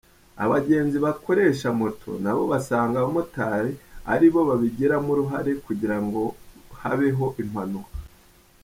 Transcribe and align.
Abagenzi 0.43 0.97
bakoresha 1.05 1.67
moto 1.79 2.09
nabo 2.23 2.43
basanga 2.51 2.95
abamotari 2.97 3.71
ari 4.13 4.27
bo 4.33 4.41
babigiramo 4.49 5.09
uruhare 5.15 5.51
kugira 5.65 5.97
ngo 6.05 6.21
habeho 6.81 7.25
impanuka. 7.43 7.95